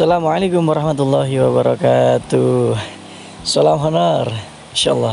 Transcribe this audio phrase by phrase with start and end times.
[0.00, 2.72] Assalamualaikum warahmatullahi wabarakatuh.
[3.44, 4.32] Salam honor
[4.72, 5.12] Insyaallah.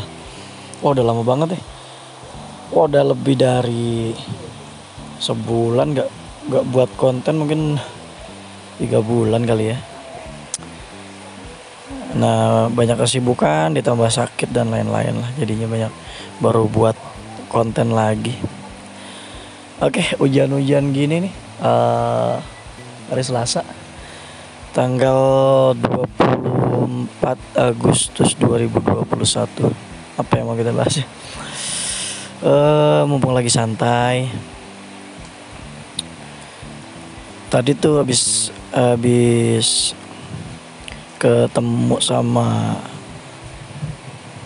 [0.79, 1.61] Wah udah lama banget ya.
[2.71, 4.15] Wah udah lebih dari
[5.19, 6.07] Sebulan gak,
[6.47, 7.75] gak buat konten mungkin
[8.79, 9.77] Tiga bulan kali ya.
[12.15, 15.35] Nah banyak kesibukan ditambah sakit dan lain-lain lah.
[15.35, 15.91] Jadinya banyak
[16.39, 16.95] baru buat
[17.51, 18.39] konten lagi.
[19.83, 21.33] Oke hujan-hujan gini nih.
[21.59, 22.39] Uh,
[23.11, 23.76] Hari Selasa
[24.77, 27.17] tanggal 24
[27.57, 29.73] Agustus 2021
[30.21, 31.05] apa yang mau kita bahas ya?
[32.45, 34.29] Uh, mumpung lagi santai.
[37.49, 39.97] Tadi tuh habis habis
[41.17, 42.77] ketemu sama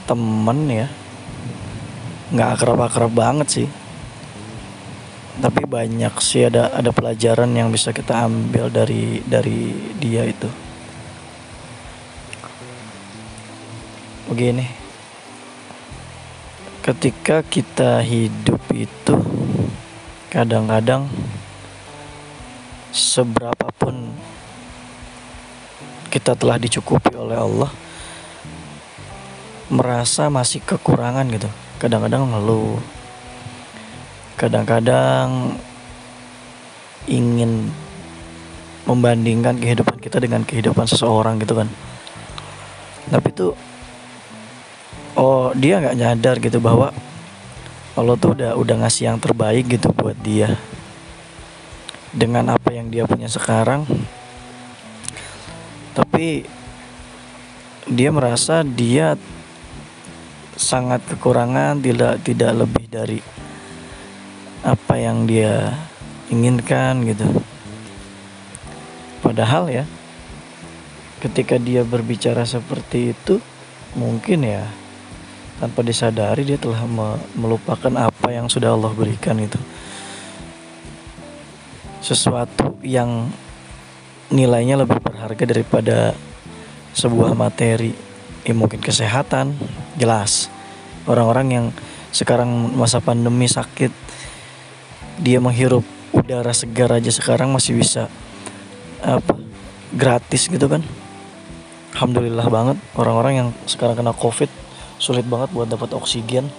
[0.08, 0.88] temen ya.
[2.32, 3.68] Nggak akrab-akrab banget sih
[5.42, 10.46] tapi banyak sih ada ada pelajaran yang bisa kita ambil dari dari dia itu.
[14.30, 14.80] Begini.
[16.86, 19.18] Ketika kita hidup itu
[20.30, 21.10] kadang-kadang
[22.94, 24.14] seberapapun
[26.10, 27.72] kita telah dicukupi oleh Allah
[29.74, 31.50] merasa masih kekurangan gitu.
[31.82, 33.01] Kadang-kadang ngeluh
[34.42, 35.54] kadang-kadang
[37.06, 37.70] ingin
[38.90, 41.70] membandingkan kehidupan kita dengan kehidupan seseorang gitu kan.
[43.14, 43.54] Tapi itu
[45.14, 46.90] oh dia nggak nyadar gitu bahwa
[47.94, 50.58] Allah tuh udah udah ngasih yang terbaik gitu buat dia.
[52.10, 53.86] Dengan apa yang dia punya sekarang.
[55.94, 56.50] Tapi
[57.86, 59.14] dia merasa dia
[60.58, 63.20] sangat kekurangan tidak tidak lebih dari
[64.62, 65.74] apa yang dia
[66.30, 67.26] inginkan gitu.
[69.22, 69.86] Padahal ya
[71.22, 73.38] ketika dia berbicara seperti itu
[73.94, 74.66] mungkin ya
[75.62, 76.82] tanpa disadari dia telah
[77.38, 79.62] melupakan apa yang sudah Allah berikan itu.
[82.02, 83.30] Sesuatu yang
[84.34, 86.18] nilainya lebih berharga daripada
[86.98, 87.94] sebuah materi.
[88.42, 89.54] Ya mungkin kesehatan,
[90.02, 90.50] jelas.
[91.06, 91.66] Orang-orang yang
[92.10, 93.94] sekarang masa pandemi sakit
[95.22, 98.10] dia menghirup udara segar aja sekarang masih bisa
[99.06, 99.38] apa
[99.94, 100.82] gratis gitu kan.
[101.94, 104.50] Alhamdulillah banget orang-orang yang sekarang kena covid
[104.98, 106.50] sulit banget buat dapat oksigen.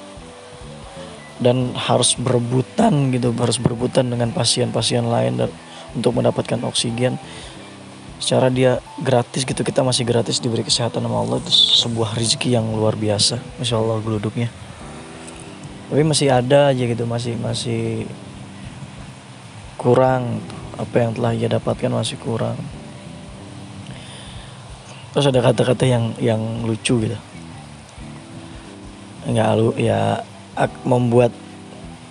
[1.42, 5.50] Dan harus berebutan gitu harus berebutan dengan pasien-pasien lain dan
[5.90, 7.18] untuk mendapatkan oksigen.
[8.22, 11.42] Secara dia gratis gitu kita masih gratis diberi kesehatan sama Allah.
[11.42, 14.54] Itu sebuah rezeki yang luar biasa masya Allah geluduknya.
[15.90, 18.06] Tapi masih ada aja gitu masih masih
[19.82, 20.38] kurang
[20.78, 22.54] apa yang telah ia dapatkan masih kurang.
[25.12, 27.19] Terus ada kata-kata yang yang lucu gitu.
[29.28, 30.22] Nggak lu ya
[30.87, 31.34] membuat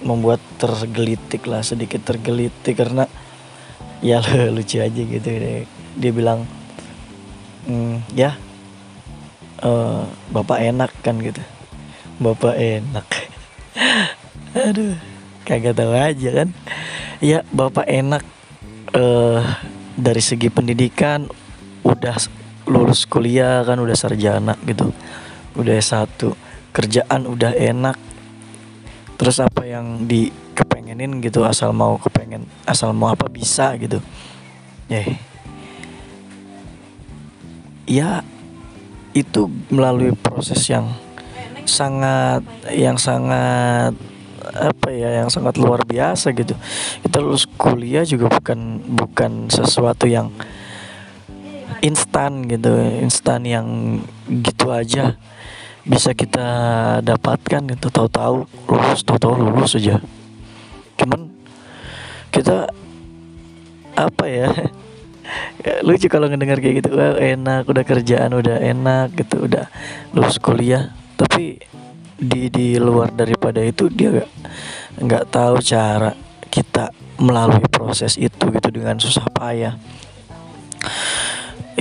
[0.04, 3.08] membuat tergelitik lah sedikit tergelitik karena
[4.04, 4.20] ya
[4.56, 5.26] lucu aja gitu.
[5.26, 5.66] Deh.
[5.92, 6.48] dia bilang
[7.68, 8.36] mm, ya
[9.64, 11.42] uh, bapak enak kan gitu.
[12.22, 13.08] Bapak enak.
[14.70, 15.12] Aduh
[15.52, 16.50] kagak tahu aja kan
[17.22, 18.26] ya bapak enak
[18.98, 19.46] uh,
[19.94, 21.30] dari segi pendidikan
[21.86, 22.18] udah
[22.66, 24.90] lulus kuliah kan udah sarjana gitu.
[25.54, 26.18] Udah S1
[26.74, 27.96] kerjaan udah enak.
[29.22, 34.02] Terus apa yang di kepengenin gitu asal mau kepengen asal mau apa bisa gitu.
[34.90, 35.06] Ya
[37.86, 38.12] ya
[39.12, 40.90] itu melalui proses yang
[41.68, 42.42] sangat
[42.74, 43.94] yang sangat
[44.56, 46.56] apa ya yang sangat luar biasa gitu.
[47.03, 50.31] Kita lulus kuliah juga bukan bukan sesuatu yang
[51.81, 53.67] instan gitu instan yang
[54.29, 55.17] gitu aja
[55.81, 56.47] bisa kita
[57.01, 57.88] dapatkan gitu.
[57.89, 59.98] Tahu-tahu lulus tahu-tahu lulus aja.
[61.00, 61.31] Cuman
[62.31, 62.69] kita
[63.97, 64.50] apa ya,
[65.62, 66.94] ya lucu kalau ngedengar kayak gitu.
[66.94, 69.68] Well, enak udah kerjaan udah enak gitu udah
[70.13, 70.94] lulus kuliah.
[71.18, 71.59] Tapi
[72.21, 74.29] di di luar daripada itu dia gak
[75.01, 76.13] nggak tahu cara
[76.53, 79.73] kita melalui proses itu gitu dengan susah payah.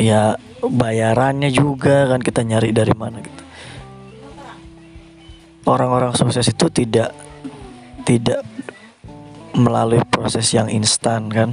[0.00, 3.42] Ya bayarannya juga kan kita nyari dari mana gitu.
[5.69, 7.12] Orang-orang sukses itu tidak
[8.08, 8.40] tidak
[9.52, 11.52] melalui proses yang instan kan.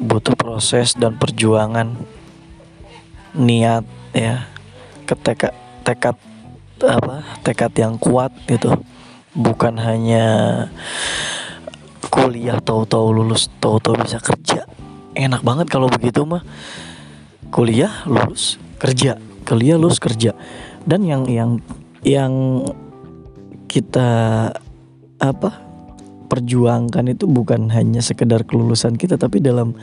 [0.00, 1.94] Butuh proses dan perjuangan
[3.36, 3.84] niat
[4.16, 4.48] ya
[5.06, 6.16] ketika tekad
[6.86, 8.72] apa tekad yang kuat gitu.
[9.36, 10.26] Bukan hanya
[12.10, 14.66] kuliah tahu-tahu lulus tahu-tahu bisa kerja.
[15.14, 16.42] Enak banget kalau begitu mah.
[17.50, 19.18] Kuliah lulus kerja.
[19.42, 20.34] Kuliah lulus kerja.
[20.86, 21.50] Dan yang yang
[22.06, 22.64] yang
[23.70, 24.10] kita
[25.20, 25.50] apa
[26.30, 29.74] perjuangkan itu bukan hanya sekedar kelulusan kita tapi dalam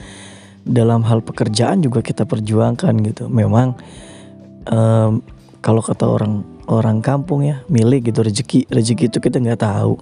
[0.67, 3.31] dalam hal pekerjaan juga kita perjuangkan gitu.
[3.31, 3.75] Memang
[4.67, 5.23] um,
[5.63, 9.95] kalau kata orang orang kampung ya milik gitu rezeki rezeki itu kita nggak tahu.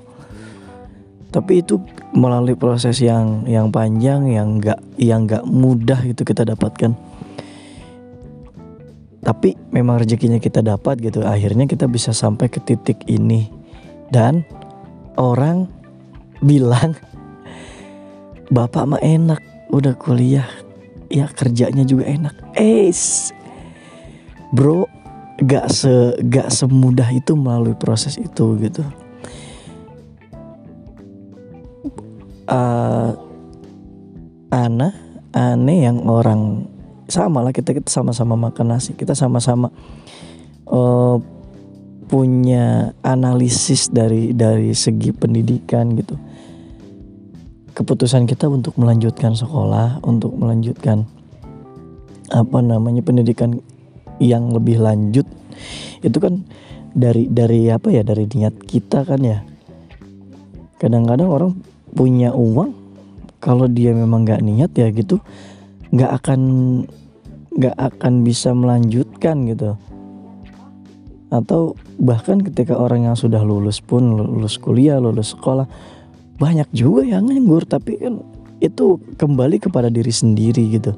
[1.29, 1.77] Tapi itu
[2.15, 6.95] melalui proses yang yang panjang yang nggak yang nggak mudah itu kita dapatkan.
[9.25, 13.49] Tapi memang rezekinya kita dapat gitu akhirnya kita bisa sampai ke titik ini.
[14.09, 14.45] Dan
[15.17, 15.65] orang
[16.39, 16.93] bilang
[18.53, 19.41] bapak mah enak
[19.73, 20.45] udah kuliah
[21.09, 22.35] ya kerjanya juga enak.
[22.53, 22.93] Eh
[24.55, 25.04] bro
[25.41, 28.83] gak se gak semudah itu melalui proses itu gitu.
[32.45, 33.17] Uh,
[34.53, 34.93] Ana
[35.35, 36.63] aneh yang orang
[37.11, 39.67] sama lah kita kita sama-sama makan nasi kita sama-sama
[40.71, 41.19] uh,
[42.07, 46.15] punya analisis dari dari segi pendidikan gitu.
[47.75, 51.03] Keputusan kita untuk melanjutkan sekolah untuk melanjutkan
[52.31, 53.59] apa namanya pendidikan
[54.19, 55.27] yang lebih lanjut
[56.03, 56.43] itu kan
[56.95, 59.43] dari dari apa ya dari niat kita kan ya.
[60.79, 61.51] Kadang-kadang orang
[61.91, 62.71] punya uang
[63.43, 65.19] kalau dia memang nggak niat ya gitu
[65.91, 66.41] nggak akan
[67.55, 69.75] nggak akan bisa melanjutkan gitu.
[71.33, 75.67] Atau bahkan ketika orang yang sudah lulus pun lulus kuliah lulus sekolah
[76.35, 78.19] banyak juga yang nganggur tapi kan
[78.59, 80.95] itu kembali kepada diri sendiri gitu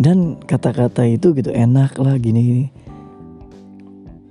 [0.00, 2.66] dan kata-kata itu gitu enak lah gini, gini.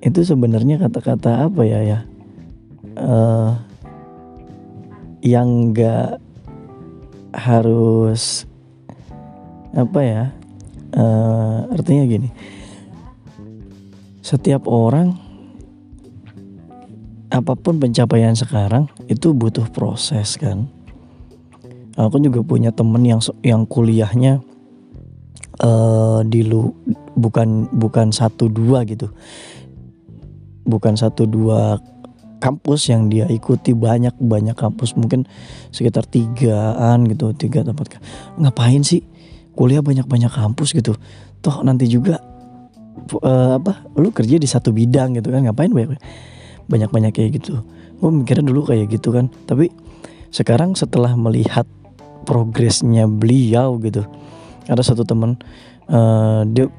[0.02, 2.00] itu sebenarnya kata-kata apa ya ya?
[2.98, 3.54] Uh,
[5.22, 6.18] yang gak
[7.38, 8.50] harus
[9.78, 10.24] apa ya?
[10.98, 12.34] Uh, artinya gini.
[14.26, 15.14] Setiap orang
[17.30, 20.66] apa pun pencapaian sekarang itu butuh proses kan.
[21.94, 24.42] Aku juga punya temen yang yang kuliahnya
[25.64, 26.72] uh, di lu
[27.16, 29.12] bukan bukan satu dua gitu.
[30.70, 31.82] Bukan satu dua
[32.40, 34.96] kampus yang dia ikuti banyak banyak kampus.
[34.96, 35.28] Mungkin
[35.70, 38.00] sekitar tigaan gitu tiga tempat
[38.40, 39.04] ngapain sih?
[39.54, 40.96] Kuliah banyak banyak kampus gitu.
[41.44, 42.20] Toh nanti juga
[43.24, 45.44] uh, apa lu kerja di satu bidang gitu kan?
[45.44, 46.00] Ngapain banyak
[46.70, 47.60] banyak banyak kayak gitu?
[48.00, 49.28] Gue mikirnya dulu kayak gitu kan.
[49.44, 49.68] Tapi
[50.30, 51.66] sekarang setelah melihat
[52.24, 54.06] progresnya beliau gitu
[54.70, 55.36] ada satu teman
[55.90, 56.70] uh, dia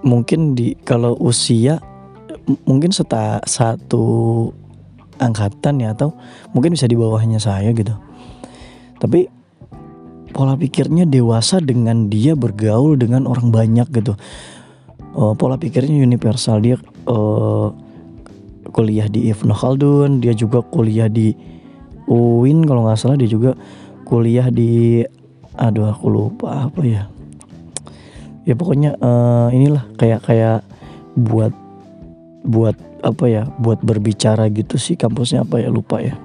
[0.00, 1.78] mungkin di kalau usia
[2.64, 4.48] mungkin seta, satu
[5.20, 6.16] angkatan ya atau
[6.56, 7.92] mungkin bisa di bawahnya saya gitu.
[8.98, 9.28] Tapi
[10.32, 14.16] pola pikirnya dewasa dengan dia bergaul dengan orang banyak gitu.
[15.12, 16.62] Uh, pola pikirnya universal.
[16.62, 16.80] Dia
[17.10, 17.68] uh,
[18.70, 21.32] kuliah di Ibnu Khaldun dia juga kuliah di
[22.08, 23.56] UIN kalau nggak salah dia juga
[24.04, 25.04] kuliah di
[25.58, 27.04] aduh aku lupa apa ya
[28.48, 30.64] ya pokoknya uh, inilah kayak kayak
[31.20, 31.52] buat
[32.48, 32.72] buat
[33.04, 36.16] apa ya buat berbicara gitu sih kampusnya apa ya lupa ya.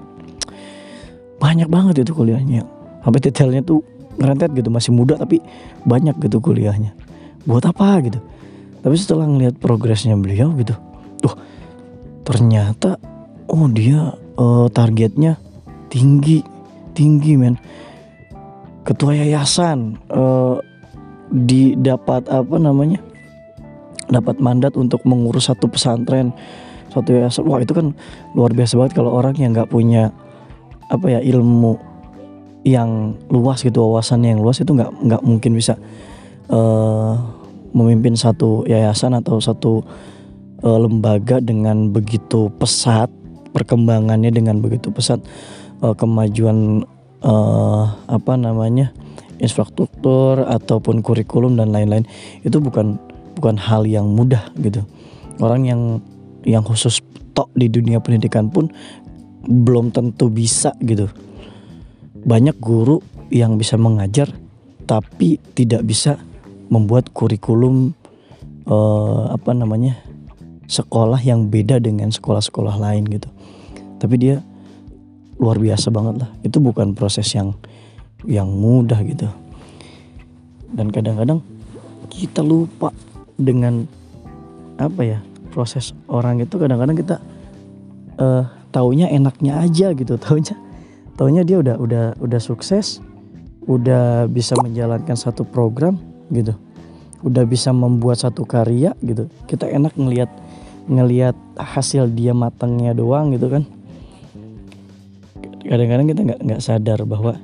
[1.43, 2.63] Banyak banget itu kuliahnya.
[3.03, 3.83] Sampai detailnya tuh
[4.15, 5.43] ngerentet gitu masih muda tapi
[5.83, 6.95] banyak gitu kuliahnya.
[7.43, 8.23] Buat apa gitu.
[8.79, 10.79] Tapi setelah ngelihat progresnya beliau gitu
[11.19, 11.35] tuh
[12.23, 12.95] ternyata
[13.51, 15.35] oh dia uh, targetnya
[15.91, 16.39] tinggi
[16.95, 17.59] tinggi men.
[18.83, 20.59] Ketua yayasan uh,
[21.33, 23.01] didapat apa namanya
[24.13, 26.29] dapat mandat untuk mengurus satu pesantren
[26.93, 27.97] satu yayasan wah itu kan
[28.37, 30.13] luar biasa banget kalau orang yang nggak punya
[30.93, 31.81] apa ya ilmu
[32.63, 35.73] yang luas gitu wawasan yang luas itu nggak nggak mungkin bisa
[36.53, 37.17] uh,
[37.73, 39.81] memimpin satu yayasan atau satu
[40.61, 43.09] uh, lembaga dengan begitu pesat
[43.51, 45.19] perkembangannya dengan begitu pesat
[45.81, 46.85] uh, kemajuan
[47.25, 48.93] uh, apa namanya
[49.41, 52.05] infrastruktur ataupun kurikulum dan lain-lain
[52.45, 52.99] itu bukan
[53.37, 54.85] bukan hal yang mudah gitu.
[55.41, 56.01] Orang yang
[56.45, 57.01] yang khusus
[57.33, 58.69] tok di dunia pendidikan pun
[59.47, 61.09] belum tentu bisa gitu.
[62.23, 63.01] Banyak guru
[63.33, 64.29] yang bisa mengajar
[64.85, 66.19] tapi tidak bisa
[66.69, 67.91] membuat kurikulum
[68.67, 69.99] uh, apa namanya
[70.67, 73.27] sekolah yang beda dengan sekolah-sekolah lain gitu.
[73.99, 74.39] Tapi dia
[75.39, 76.29] luar biasa banget lah.
[76.45, 77.55] Itu bukan proses yang
[78.25, 79.27] yang mudah gitu.
[80.73, 81.39] Dan kadang-kadang
[82.09, 82.89] kita lupa
[83.37, 83.85] dengan
[84.77, 85.19] apa ya
[85.53, 87.15] proses orang itu kadang-kadang kita
[88.17, 90.57] uh, taunya enaknya aja gitu taunya
[91.13, 93.05] taunya dia udah udah udah sukses
[93.69, 96.01] udah bisa menjalankan satu program
[96.33, 96.57] gitu
[97.23, 99.31] udah bisa membuat satu karya gitu.
[99.47, 100.29] Kita enak ngelihat
[100.91, 103.63] ngelihat hasil dia matangnya doang gitu kan.
[105.63, 107.39] Kadang-kadang kita nggak nggak sadar bahwa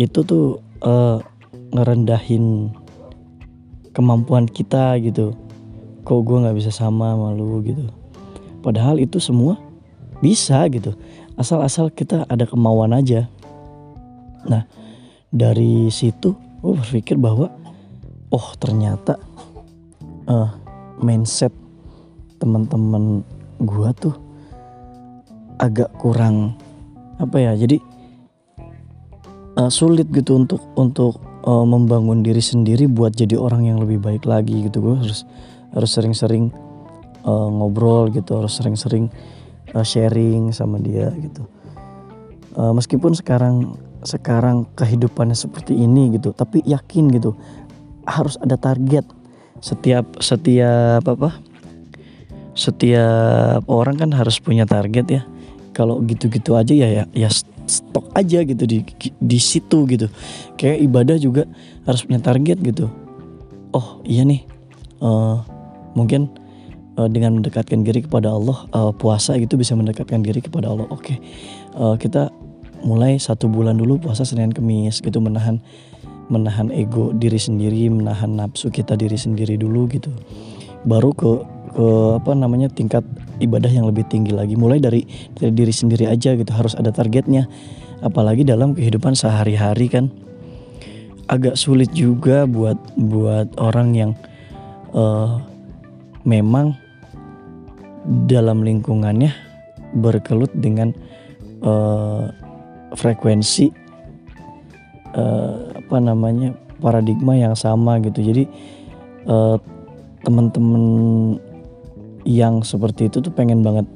[0.00, 1.20] itu tuh uh,
[1.76, 2.72] ngerendahin
[3.92, 5.36] kemampuan kita gitu.
[6.08, 7.84] Kok gue nggak bisa sama malu gitu.
[8.64, 9.60] Padahal itu semua
[10.24, 10.96] bisa gitu.
[11.36, 13.28] Asal-asal kita ada kemauan aja.
[14.48, 14.64] Nah
[15.28, 16.32] dari situ
[16.64, 17.52] gue berpikir bahwa
[18.32, 19.20] oh ternyata
[20.28, 20.50] uh,
[20.96, 21.52] mindset
[22.40, 23.20] teman-teman
[23.60, 24.16] gue tuh
[25.60, 26.56] agak kurang
[27.20, 27.76] apa ya jadi
[29.60, 34.24] uh, sulit gitu untuk untuk uh, membangun diri sendiri buat jadi orang yang lebih baik
[34.24, 34.80] lagi gitu.
[34.80, 35.28] Gue harus
[35.76, 36.48] harus sering-sering
[37.28, 39.12] uh, ngobrol gitu harus sering-sering
[39.76, 41.44] uh, sharing sama dia gitu.
[42.56, 47.36] Uh, meskipun sekarang sekarang kehidupannya seperti ini gitu tapi yakin gitu
[48.08, 49.04] harus ada target.
[49.60, 51.36] Setiap setiap apa?
[52.56, 55.22] Setiap orang kan harus punya target ya.
[55.70, 57.30] Kalau gitu-gitu aja ya ya ya
[57.70, 58.82] stok aja gitu di
[59.22, 60.10] di situ gitu.
[60.58, 61.46] Kayak ibadah juga
[61.86, 62.90] harus punya target gitu.
[63.70, 64.42] Oh iya nih.
[64.98, 65.40] Uh,
[65.94, 66.28] mungkin
[66.98, 70.90] uh, dengan mendekatkan diri kepada Allah uh, puasa gitu bisa mendekatkan diri kepada Allah.
[70.90, 71.14] Oke.
[71.14, 71.16] Okay.
[71.78, 72.28] uh, kita
[72.82, 75.60] mulai satu bulan dulu puasa Senin Kemis gitu menahan
[76.32, 80.10] menahan ego diri sendiri menahan nafsu kita diri sendiri dulu gitu.
[80.88, 81.86] Baru ke ke
[82.18, 83.06] apa namanya tingkat
[83.38, 84.58] ibadah yang lebih tinggi lagi.
[84.58, 85.06] Mulai dari
[85.38, 87.46] dari diri sendiri aja gitu harus ada targetnya.
[88.00, 90.10] Apalagi dalam kehidupan sehari-hari kan.
[91.30, 94.10] Agak sulit juga buat buat orang yang
[94.90, 95.38] uh,
[96.26, 96.74] memang
[98.26, 99.30] dalam lingkungannya
[99.94, 100.90] berkelut dengan
[101.62, 102.34] uh,
[102.98, 103.70] frekuensi
[105.14, 106.50] uh, apa namanya
[106.82, 108.26] paradigma yang sama gitu.
[108.26, 108.44] Jadi
[109.30, 109.54] uh,
[110.26, 110.82] teman-teman
[112.24, 113.88] yang seperti itu tuh pengen banget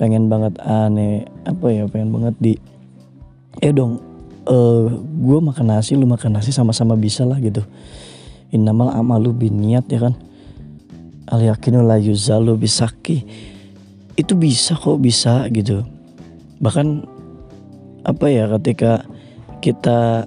[0.00, 2.52] pengen banget aneh apa ya pengen banget di
[3.62, 4.02] eh dong
[4.50, 7.62] uh, gue makan nasi lu makan nasi sama-sama bisa lah gitu.
[8.52, 10.14] Innamal amalu biniat ya kan?
[11.30, 13.24] Al yakinu la yuzalu bisaki
[14.18, 15.86] itu bisa kok bisa gitu.
[16.60, 16.86] Bahkan
[18.02, 19.06] apa ya ketika
[19.62, 20.26] kita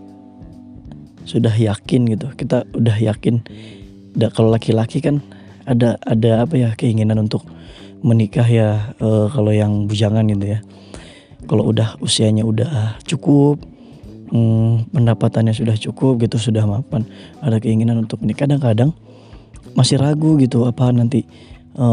[1.28, 3.44] sudah yakin gitu kita udah yakin
[4.32, 5.20] kalau laki-laki kan
[5.66, 7.46] ada ada apa ya keinginan untuk
[8.06, 10.60] menikah ya e, kalau yang bujangan gitu ya.
[11.46, 13.62] Kalau udah usianya udah cukup
[14.30, 17.06] hmm, pendapatannya sudah cukup gitu sudah mapan
[17.42, 18.46] ada keinginan untuk menikah.
[18.46, 18.94] Kadang-kadang
[19.74, 21.26] masih ragu gitu apa nanti
[21.74, 21.86] e,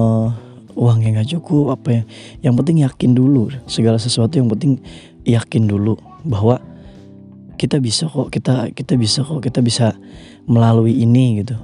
[0.76, 2.02] uangnya nggak cukup apa ya.
[2.44, 4.84] Yang penting yakin dulu segala sesuatu yang penting
[5.24, 5.96] yakin dulu
[6.28, 6.60] bahwa
[7.56, 9.96] kita bisa kok kita kita bisa kok kita bisa
[10.44, 11.56] melalui ini gitu.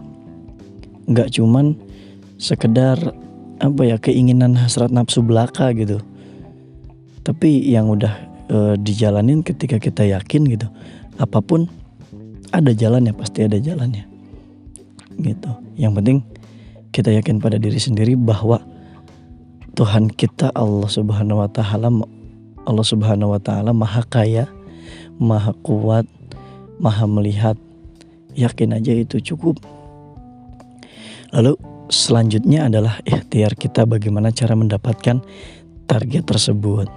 [1.08, 1.87] Nggak cuman
[2.38, 2.96] sekedar
[3.58, 5.98] apa ya keinginan hasrat nafsu belaka gitu.
[7.26, 8.14] Tapi yang udah
[8.48, 10.70] e, dijalanin ketika kita yakin gitu
[11.18, 11.66] apa pun
[12.54, 14.06] ada jalannya pasti ada jalannya.
[15.18, 15.50] Gitu.
[15.76, 16.18] Yang penting
[16.94, 18.62] kita yakin pada diri sendiri bahwa
[19.74, 21.90] Tuhan kita Allah Subhanahu wa taala
[22.64, 24.46] Allah Subhanahu wa taala maha kaya
[25.18, 26.06] maha kuat
[26.78, 27.58] maha melihat.
[28.38, 29.58] Yakin aja itu cukup.
[31.34, 35.20] Lalu selanjutnya adalah ikhtiar kita bagaimana cara mendapatkan
[35.88, 36.88] target tersebut.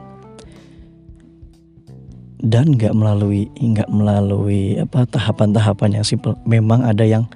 [2.41, 6.36] Dan nggak melalui nggak melalui apa tahapan-tahapan yang simpel.
[6.43, 7.29] Memang ada yang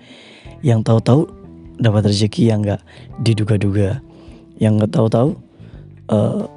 [0.65, 1.29] yang tahu-tahu
[1.77, 2.81] dapat rezeki yang nggak
[3.21, 4.01] diduga-duga.
[4.57, 5.29] Yang nggak tahu-tahu
[6.09, 6.49] uh,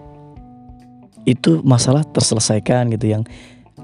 [1.28, 3.12] itu masalah terselesaikan gitu.
[3.12, 3.28] Yang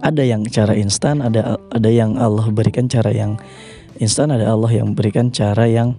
[0.01, 3.37] ada yang cara instan ada ada yang Allah berikan cara yang
[4.01, 5.95] instan ada Allah yang berikan cara yang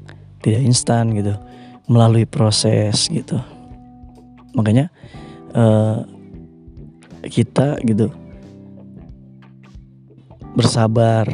[0.45, 1.33] tidak instan gitu
[1.89, 3.41] melalui proses gitu.
[4.53, 4.93] Makanya
[5.57, 6.05] uh,
[7.25, 8.13] kita gitu
[10.53, 11.25] bersabar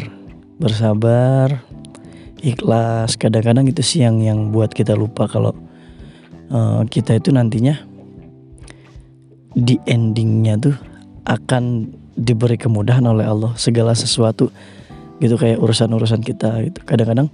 [0.58, 1.60] bersabar
[2.40, 3.20] ikhlas.
[3.20, 5.52] Kadang-kadang itu sih yang yang buat kita lupa kalau
[6.50, 7.76] uh, kita itu nantinya
[9.52, 10.76] di endingnya tuh
[11.28, 14.52] akan diberi kemudahan oleh Allah segala sesuatu
[15.22, 16.80] gitu kayak urusan-urusan kita gitu.
[16.82, 17.30] Kadang-kadang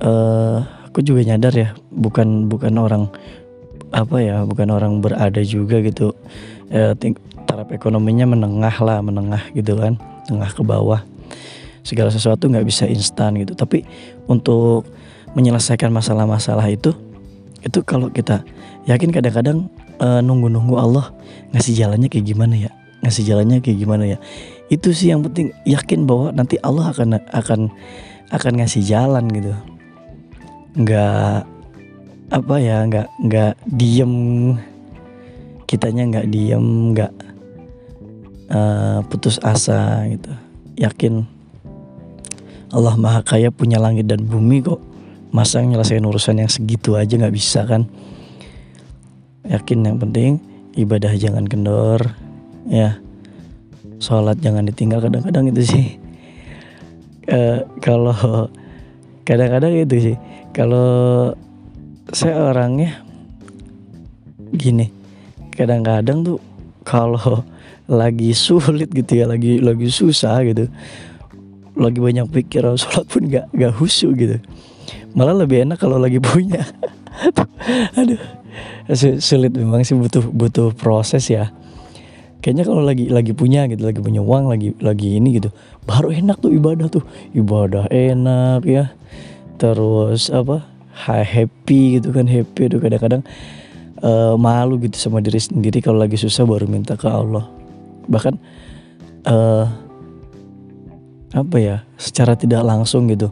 [0.00, 3.08] uh, aku juga nyadar ya bukan bukan orang
[3.96, 6.12] apa ya bukan orang berada juga gitu.
[6.68, 6.92] Ya,
[7.48, 9.96] taraf ekonominya menengah lah menengah gitu kan
[10.28, 11.00] tengah ke bawah.
[11.80, 13.56] Segala sesuatu nggak bisa instan gitu.
[13.56, 13.88] Tapi
[14.28, 14.84] untuk
[15.32, 16.92] menyelesaikan masalah-masalah itu
[17.64, 18.44] itu kalau kita
[18.84, 21.08] yakin kadang-kadang uh, nunggu-nunggu Allah
[21.56, 22.70] ngasih jalannya kayak gimana ya
[23.00, 24.18] ngasih jalannya kayak gimana ya.
[24.68, 27.60] Itu sih yang penting yakin bahwa nanti Allah akan akan
[28.28, 29.56] akan ngasih jalan gitu
[30.72, 31.44] nggak
[32.32, 34.14] apa ya nggak nggak diem.
[35.68, 37.12] Kitanya nggak diem nggak
[38.52, 40.32] uh, putus asa gitu.
[40.80, 41.28] Yakin
[42.72, 44.80] Allah maha kaya punya langit dan bumi kok.
[45.32, 47.88] Masa nyelesain urusan yang segitu aja nggak bisa kan?
[49.48, 50.40] Yakin yang penting
[50.76, 52.00] ibadah jangan kendor
[52.68, 52.96] ya.
[54.00, 55.86] Sholat jangan ditinggal kadang-kadang itu sih.
[57.28, 58.48] Uh, kalau
[59.22, 60.16] kadang-kadang itu sih
[60.52, 61.32] kalau
[62.12, 63.00] saya orangnya
[64.52, 64.92] gini
[65.52, 66.38] kadang-kadang tuh
[66.84, 67.44] kalau
[67.88, 70.68] lagi sulit gitu ya lagi lagi susah gitu
[71.76, 74.36] lagi banyak pikiran sholat pun gak gak husu gitu.
[75.16, 76.64] Malah lebih enak kalau lagi punya.
[77.96, 78.20] Aduh
[79.22, 81.48] sulit memang sih butuh butuh proses ya.
[82.42, 85.54] Kayaknya kalau lagi lagi punya gitu lagi punya uang lagi lagi ini gitu
[85.86, 87.04] baru enak tuh ibadah tuh.
[87.32, 88.92] Ibadah enak ya
[89.62, 90.66] terus apa
[91.22, 93.22] happy gitu kan happy tuh kadang-kadang
[94.02, 97.46] uh, malu gitu sama diri sendiri kalau lagi susah baru minta ke Allah.
[98.10, 98.34] Bahkan
[99.30, 99.64] uh,
[101.32, 103.30] apa ya secara tidak langsung gitu.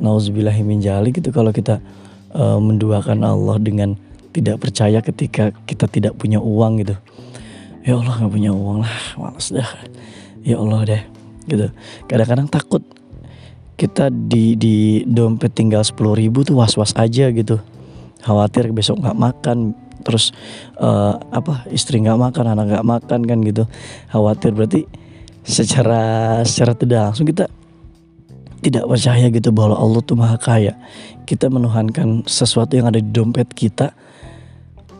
[0.00, 1.80] Nauzubillahimin jali gitu kalau kita
[2.36, 3.96] uh, menduakan Allah dengan
[4.36, 6.96] tidak percaya ketika kita tidak punya uang gitu.
[7.80, 9.68] Ya Allah nggak punya uang lah malas dah.
[10.44, 11.02] Ya Allah deh
[11.48, 11.72] gitu.
[12.04, 12.84] Kadang-kadang takut
[13.80, 17.56] kita di di dompet tinggal sepuluh ribu tuh was was aja gitu.
[18.20, 19.72] Khawatir besok nggak makan
[20.04, 20.36] terus
[20.76, 23.64] uh, apa istri nggak makan anak nggak makan kan gitu.
[24.12, 24.84] Khawatir berarti
[25.40, 27.48] secara secara tidak langsung kita
[28.60, 30.76] tidak percaya gitu bahwa Allah tuh maha kaya.
[31.24, 33.96] Kita menuhankan sesuatu yang ada di dompet kita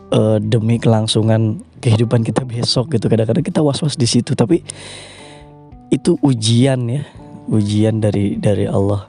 [0.09, 3.05] uh, demi kelangsungan kehidupan kita besok gitu.
[3.05, 4.65] Kadang-kadang kita was-was di situ tapi
[5.93, 7.05] itu ujian ya
[7.49, 9.07] ujian dari dari Allah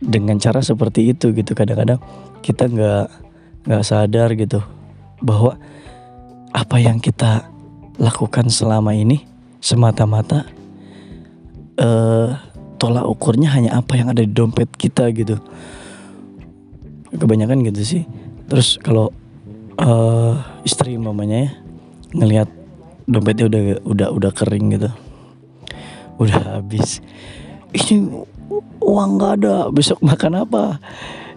[0.00, 1.52] dengan cara seperti itu gitu.
[1.52, 2.00] Kadang-kadang
[2.40, 3.06] kita nggak
[3.68, 4.60] nggak sadar gitu
[5.20, 5.56] bahwa
[6.50, 7.46] apa yang kita
[8.00, 9.22] lakukan selama ini
[9.60, 10.48] semata-mata
[11.76, 12.32] uh,
[12.80, 15.36] tolak ukurnya hanya apa yang ada di dompet kita gitu.
[17.12, 18.02] Kebanyakan gitu sih.
[18.48, 19.12] Terus kalau
[19.78, 20.34] uh,
[20.64, 21.50] istri mamanya ya
[22.10, 22.48] ngelihat
[23.06, 24.90] dompetnya udah udah udah kering gitu
[26.20, 27.00] udah habis.
[27.72, 28.06] Ini
[28.84, 29.54] uang nggak ada.
[29.72, 30.76] Besok makan apa?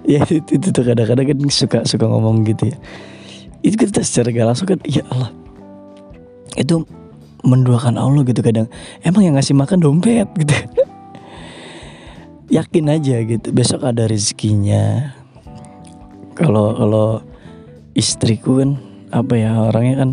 [0.04, 2.78] Ya itu, itu tuh kadang-kadang kan suka suka ngomong gitu ya.
[3.64, 5.32] Itu kita secara gak langsung kan ya Allah.
[6.60, 6.84] Itu
[7.48, 8.68] menduakan Allah gitu kadang.
[9.00, 10.28] Emang yang ngasih makan dompet?
[10.44, 10.56] Gitu.
[12.52, 13.50] Yakin aja gitu.
[13.56, 15.16] Besok ada rezekinya.
[16.36, 17.08] Kalau kalau
[17.98, 18.78] istriku kan
[19.10, 20.10] apa ya orangnya kan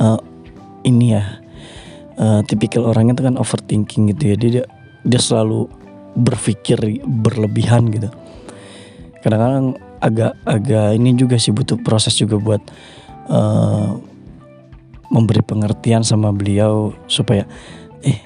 [0.00, 0.20] uh,
[0.86, 1.44] ini ya
[2.18, 4.36] uh, tipikal orangnya tuh kan overthinking gitu ya.
[4.36, 4.62] Dia
[5.06, 5.70] dia selalu
[6.18, 8.10] berpikir berlebihan gitu.
[9.22, 12.62] Kadang-kadang agak agak ini juga sih butuh proses juga buat
[13.30, 13.98] uh,
[15.08, 17.46] memberi pengertian sama beliau supaya
[18.02, 18.18] eh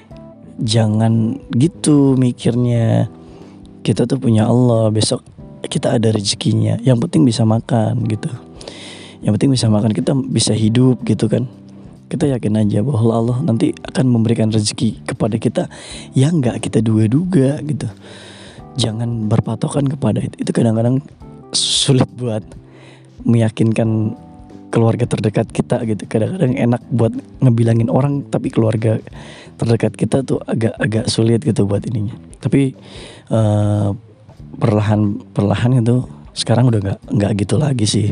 [0.59, 3.07] jangan gitu mikirnya.
[3.83, 5.21] Kita tuh punya Allah besok
[5.67, 6.79] kita ada rezekinya.
[6.81, 8.31] Yang penting bisa makan gitu.
[9.23, 11.47] Yang penting bisa makan kita bisa hidup gitu kan
[12.13, 15.63] kita yakin aja bahwa Allah nanti akan memberikan rezeki kepada kita
[16.13, 17.89] yang nggak kita duga-duga gitu.
[18.77, 20.45] Jangan berpatokan kepada itu.
[20.45, 21.01] Itu kadang-kadang
[21.57, 22.45] sulit buat
[23.25, 24.13] meyakinkan
[24.69, 26.05] keluarga terdekat kita gitu.
[26.05, 29.01] Kadang-kadang enak buat ngebilangin orang tapi keluarga
[29.57, 32.13] terdekat kita tuh agak-agak sulit gitu buat ininya.
[32.37, 32.77] Tapi
[33.33, 33.89] uh,
[34.61, 38.07] perlahan perlahan itu sekarang udah nggak nggak gitu lagi sih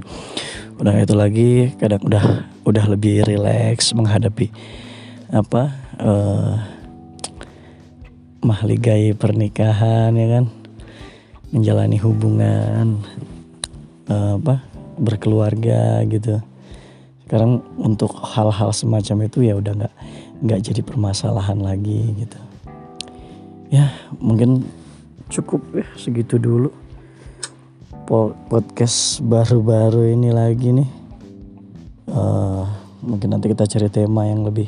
[0.82, 2.26] udah itu lagi kadang udah
[2.66, 4.50] udah lebih rileks menghadapi
[5.30, 5.70] apa
[6.02, 6.58] uh,
[8.42, 10.46] mahligai pernikahan ya kan?
[11.54, 12.98] Menjalani hubungan
[14.10, 14.66] uh, apa
[14.98, 16.42] berkeluarga gitu.
[17.30, 19.96] Sekarang untuk hal-hal semacam itu ya udah nggak
[20.42, 22.42] nggak jadi permasalahan lagi gitu.
[23.70, 24.66] Ya mungkin
[25.30, 26.74] cukup ya segitu dulu
[28.52, 30.90] podcast baru-baru ini lagi nih.
[32.12, 32.68] Uh,
[33.00, 34.68] mungkin nanti kita cari tema yang lebih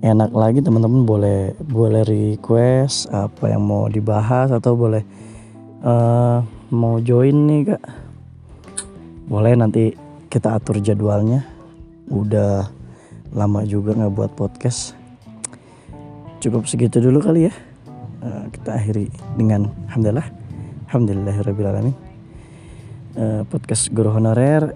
[0.00, 1.04] enak lagi teman-teman.
[1.04, 5.04] Boleh boleh request apa yang mau dibahas atau boleh
[5.84, 6.40] uh,
[6.72, 7.84] mau join nih kak.
[9.28, 9.92] Boleh nanti
[10.32, 11.44] kita atur jadwalnya.
[12.08, 12.64] Udah
[13.36, 14.96] lama juga nggak buat podcast.
[16.40, 17.54] Cukup segitu dulu kali ya.
[18.24, 20.32] Uh, kita akhiri dengan alhamdulillah.
[20.88, 22.11] Alhamdulillahirobbilalamin
[23.16, 24.72] uh, podcast guru honorer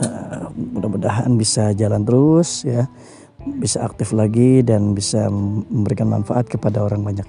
[0.00, 2.88] uh, mudah-mudahan bisa jalan terus ya
[3.44, 7.28] bisa aktif lagi dan bisa memberikan manfaat kepada orang banyak.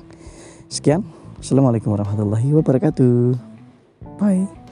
[0.71, 1.03] Sekian,
[1.43, 3.35] Assalamualaikum warahmatullahi wabarakatuh.
[4.17, 4.64] Bye.